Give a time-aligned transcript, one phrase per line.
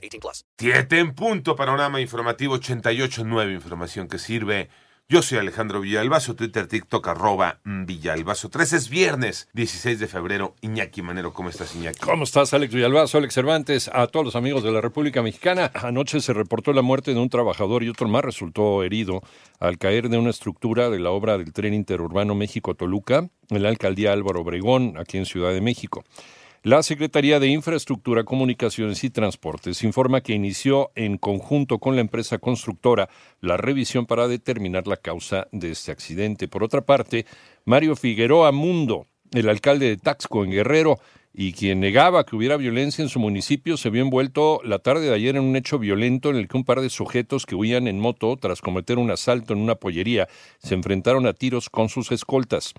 [0.00, 0.44] 18 plus.
[0.58, 4.68] Siete en punto, panorama informativo 88.9, información que sirve.
[5.10, 8.48] Yo soy Alejandro Villalbazo, Twitter, TikTok, arroba Villalbazo.
[8.48, 10.54] 3 es viernes, 16 de febrero.
[10.60, 11.98] Iñaki Manero, ¿cómo estás, Iñaki?
[11.98, 13.90] ¿Cómo estás, Alex Villalbazo, Alex Cervantes?
[13.92, 15.72] A todos los amigos de la República Mexicana.
[15.74, 19.20] Anoche se reportó la muerte de un trabajador y otro más resultó herido
[19.58, 24.12] al caer de una estructura de la obra del tren interurbano México-Toluca en la alcaldía
[24.12, 26.04] Álvaro Obregón, aquí en Ciudad de México.
[26.62, 32.36] La Secretaría de Infraestructura, Comunicaciones y Transportes informa que inició en conjunto con la empresa
[32.36, 33.08] constructora
[33.40, 36.48] la revisión para determinar la causa de este accidente.
[36.48, 37.24] Por otra parte,
[37.64, 40.98] Mario Figueroa Mundo, el alcalde de Taxco en Guerrero,
[41.32, 45.14] y quien negaba que hubiera violencia en su municipio se vio envuelto la tarde de
[45.14, 47.98] ayer en un hecho violento en el que un par de sujetos que huían en
[47.98, 52.74] moto tras cometer un asalto en una pollería se enfrentaron a tiros con sus escoltas.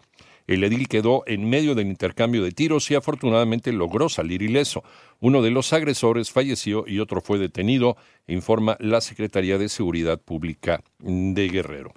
[0.48, 4.84] El edil quedó en medio del intercambio de tiros y afortunadamente logró salir ileso.
[5.20, 7.98] Uno de los agresores falleció y otro fue detenido,
[8.28, 11.94] informa la Secretaría de Seguridad Pública de Guerrero.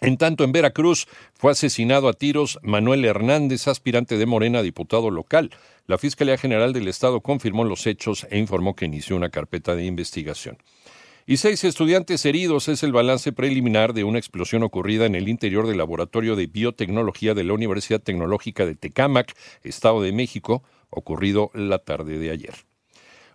[0.00, 5.50] En tanto, en Veracruz fue asesinado a tiros Manuel Hernández, aspirante de Morena, diputado local.
[5.86, 9.86] La Fiscalía General del Estado confirmó los hechos e informó que inició una carpeta de
[9.86, 10.58] investigación
[11.28, 15.66] y seis estudiantes heridos es el balance preliminar de una explosión ocurrida en el interior
[15.66, 21.80] del Laboratorio de Biotecnología de la Universidad Tecnológica de Tecámac, Estado de México, ocurrido la
[21.80, 22.54] tarde de ayer.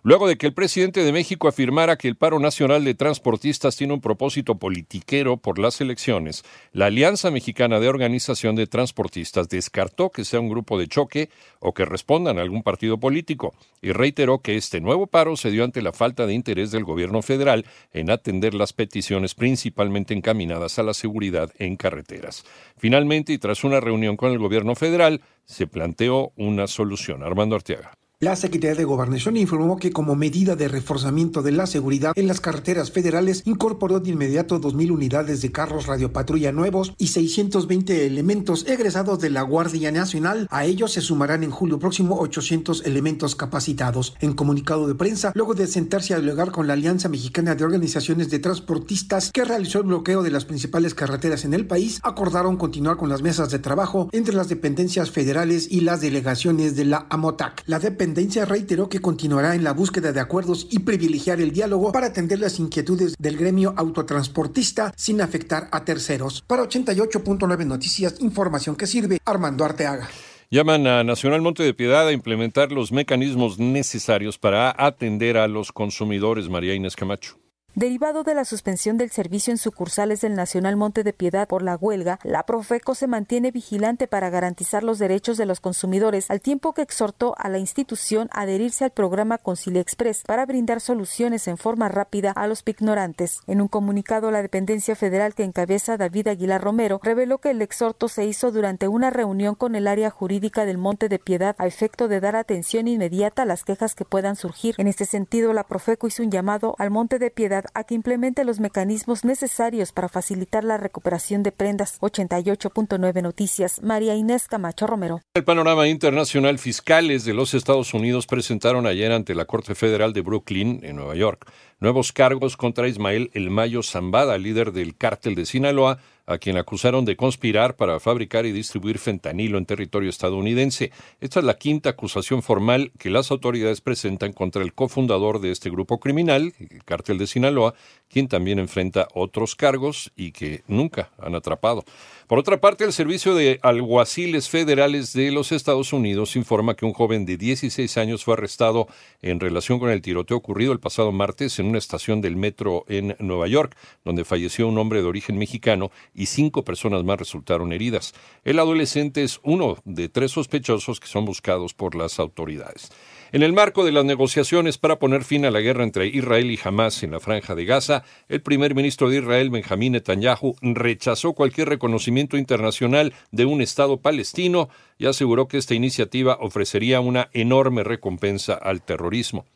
[0.04, 3.94] Luego de que el presidente de México afirmara que el paro nacional de transportistas tiene
[3.94, 10.24] un propósito politiquero por las elecciones, la Alianza Mexicana de Organización de Transportistas descartó que
[10.24, 14.56] sea un grupo de choque o que respondan a algún partido político y reiteró que
[14.56, 18.54] este nuevo paro se dio ante la falta de interés del gobierno federal en atender
[18.54, 22.44] las peticiones principalmente encaminadas a la seguridad en carreteras.
[22.76, 27.22] Finalmente, y tras una reunión con el gobierno federal, se planteó una solución.
[27.22, 28.01] Armando Arteaga.
[28.22, 32.40] La Secretaría de Gobernación informó que como medida de reforzamiento de la seguridad en las
[32.40, 39.18] carreteras federales incorporó de inmediato 2.000 unidades de carros radiopatrulla nuevos y 620 elementos egresados
[39.18, 40.46] de la Guardia Nacional.
[40.52, 44.14] A ellos se sumarán en julio próximo 800 elementos capacitados.
[44.20, 48.30] En comunicado de prensa, luego de sentarse a dialogar con la Alianza Mexicana de Organizaciones
[48.30, 52.98] de Transportistas que realizó el bloqueo de las principales carreteras en el país, acordaron continuar
[52.98, 57.64] con las mesas de trabajo entre las dependencias federales y las delegaciones de la AMOTAC.
[57.66, 61.92] La dependencia dependencia reiteró que continuará en la búsqueda de acuerdos y privilegiar el diálogo
[61.92, 66.44] para atender las inquietudes del gremio autotransportista sin afectar a terceros.
[66.46, 70.10] Para 88.9 Noticias, información que sirve Armando Arteaga.
[70.50, 75.72] Llaman a Nacional Monte de Piedad a implementar los mecanismos necesarios para atender a los
[75.72, 76.50] consumidores.
[76.50, 77.41] María Inés Camacho.
[77.74, 81.74] Derivado de la suspensión del servicio en sucursales del Nacional Monte de Piedad por la
[81.74, 86.74] huelga, la Profeco se mantiene vigilante para garantizar los derechos de los consumidores, al tiempo
[86.74, 91.56] que exhortó a la institución a adherirse al programa Concilia Express para brindar soluciones en
[91.56, 93.40] forma rápida a los ignorantes.
[93.46, 98.08] En un comunicado, la dependencia federal que encabeza David Aguilar Romero reveló que el exhorto
[98.08, 102.06] se hizo durante una reunión con el área jurídica del Monte de Piedad a efecto
[102.06, 104.74] de dar atención inmediata a las quejas que puedan surgir.
[104.76, 108.44] En este sentido, la Profeco hizo un llamado al Monte de Piedad a que implemente
[108.44, 111.98] los mecanismos necesarios para facilitar la recuperación de prendas.
[112.00, 113.82] 88.9 Noticias.
[113.82, 115.20] María Inés Camacho Romero.
[115.34, 120.22] El panorama internacional fiscales de los Estados Unidos presentaron ayer ante la Corte Federal de
[120.22, 121.50] Brooklyn, en Nueva York,
[121.82, 127.04] nuevos cargos contra Ismael El Mayo Zambada, líder del cártel de Sinaloa, a quien acusaron
[127.04, 130.92] de conspirar para fabricar y distribuir fentanilo en territorio estadounidense.
[131.20, 135.70] Esta es la quinta acusación formal que las autoridades presentan contra el cofundador de este
[135.70, 137.74] grupo criminal, el cártel de Sinaloa,
[138.08, 141.84] quien también enfrenta otros cargos y que nunca han atrapado.
[142.28, 146.92] Por otra parte, el Servicio de Alguaciles Federales de los Estados Unidos informa que un
[146.92, 148.86] joven de 16 años fue arrestado
[149.20, 153.16] en relación con el tiroteo ocurrido el pasado martes en una estación del metro en
[153.18, 158.12] Nueva York, donde falleció un hombre de origen mexicano y cinco personas más resultaron heridas.
[158.44, 162.90] El adolescente es uno de tres sospechosos que son buscados por las autoridades.
[163.32, 166.58] En el marco de las negociaciones para poner fin a la guerra entre Israel y
[166.62, 171.70] Hamas en la franja de Gaza, el primer ministro de Israel, Benjamín Netanyahu, rechazó cualquier
[171.70, 178.52] reconocimiento internacional de un Estado palestino y aseguró que esta iniciativa ofrecería una enorme recompensa
[178.52, 179.46] al terrorismo.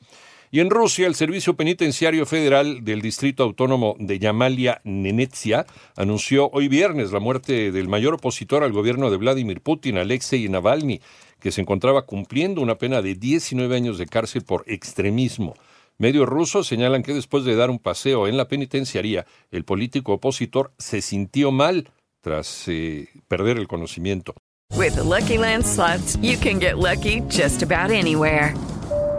[0.56, 5.66] Y en Rusia, el Servicio Penitenciario Federal del Distrito Autónomo de Yamalia Nenetsia
[5.96, 11.02] anunció hoy viernes la muerte del mayor opositor al gobierno de Vladimir Putin, Alexei Navalny,
[11.40, 15.56] que se encontraba cumpliendo una pena de 19 años de cárcel por extremismo.
[15.98, 20.72] Medios rusos señalan que después de dar un paseo en la penitenciaría, el político opositor
[20.78, 21.90] se sintió mal
[22.22, 24.34] tras eh, perder el conocimiento.
[24.74, 25.66] With Lucky Land
[26.22, 28.54] you can get lucky just about anywhere.